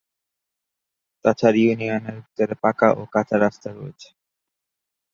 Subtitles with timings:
[1.25, 4.09] তাছাড়া ইউনিয়নের ভিতরে পাঁকা এবং কাঁচা রাস্তা রয়েছে।